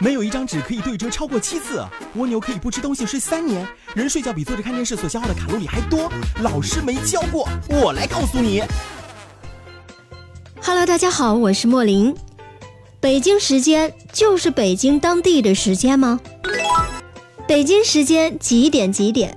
[0.00, 1.84] 没有一张纸可以对折超过七次。
[2.16, 3.66] 蜗牛可以不吃东西睡三年。
[3.94, 6.10] 人睡觉比坐着看电视所消耗的卡路里还多。
[6.42, 8.60] 老师没教过，我来告诉你。
[10.60, 12.12] Hello，大家好，我是莫林。
[12.98, 16.18] 北京时间就是北京当地的时间吗？
[17.46, 19.36] 北京时间几点几点？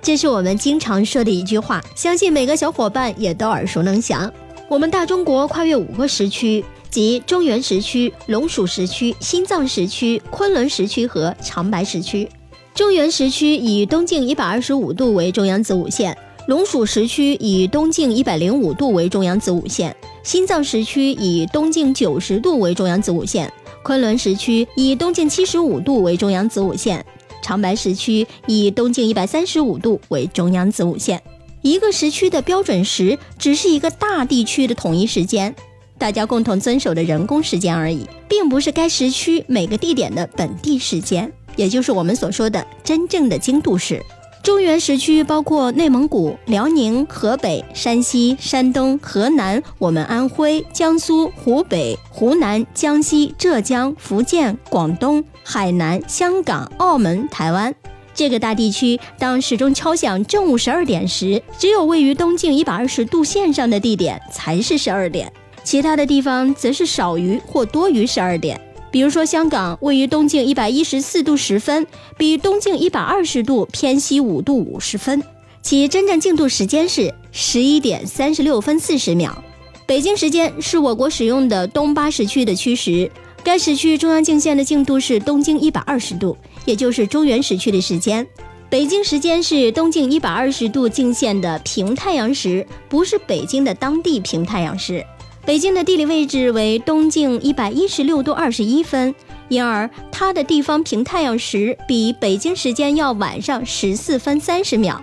[0.00, 4.32] 这是我们经常说的一句话，相信每个小伙伴也都耳熟能详。
[4.70, 12.28] 我们大中国跨越五个时区，即中原时区、龙属时区、新藏时区、昆仑时区和长白时区。
[12.74, 27.04] 中原时区以东经一百二十五度为中央子午线，龙属时区以东经一百零五度为中央子午线，新藏时区以东经九十度为中央子午线，昆仑时区以东经七十五度为中央子午线。
[27.42, 31.22] 长白时区以东经一百三十五度为中央子午线，
[31.62, 35.54] 一个时区的标准时只是一个大地区的统一时间，
[35.98, 44.00] 大家共同遵守的人工时间而已，并不是该时区每个地点的本地时间，也就是我们所说的真正的经度时。
[44.40, 57.74] 中原时区包括内蒙古、辽宁、河北、山西、山东、河南，我们安徽、江苏、湖北、湖南、江西、浙江、福建、广东、海南、香港、澳门、台湾
[58.14, 58.98] 这个大地区。
[59.18, 65.30] 当时钟敲响正午十二点时，只有位于东经一百二十度线上的地点才是十二点，
[65.68, 68.58] 其他的地方则是少于或多于十二点。
[68.90, 71.86] 比如说，香港位于东经一百一十四度十分，
[72.16, 75.22] 比东经一百二十度偏西五度五十分，
[75.60, 79.44] 其真正经度时间是十一点三十六分四十秒。
[79.84, 83.10] 北京时间是我国使用的东八时区的区时，
[83.44, 88.26] 该时区中央经线的经度是东经一百二十度，也就是中原时区的时间。
[88.70, 95.04] 北京时间是东经一百二十度经线的平太阳时，不是北京的当地平太阳时。
[95.48, 99.14] 北京的地理位置为东经一百一十六度二十一分，
[99.48, 105.02] 因而它的地方平太阳时比北京时间要晚上十四分三十秒。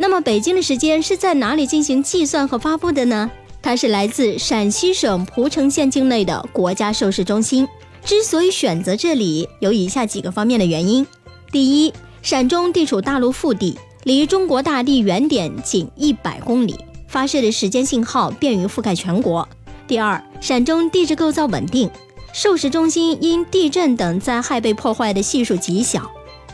[0.00, 3.30] 那么，北京的时间是在哪里进行计算和发布的呢？
[3.60, 7.68] 它是来自陕西省蒲城县境内的国家授时中心。
[8.02, 11.06] 之所以选择这里，有以下几个方面的原因：
[11.52, 11.92] 第一，
[12.22, 16.74] 陕中地处大陆腹地，离中国大地原点仅一百公里，
[17.06, 19.46] 发射的时间信号便于覆盖全国。
[19.88, 21.90] 第二，陕中地质构造稳定，
[22.34, 26.08] 授石中心因地震等灾害被破坏的系数极小。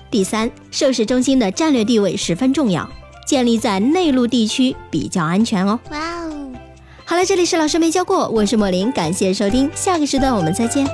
[0.09, 2.89] 第三，授石中心的战略地位十分重要，
[3.27, 5.81] 建立在内陆地区比较安全哦。
[5.91, 6.53] 哇哦，
[7.05, 10.87] 好了，这里是老师没教过，我是莫林，感谢收听，下个时段我们再见。